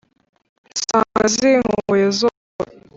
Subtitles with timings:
[0.71, 2.43] nsanga zinkumbuye zose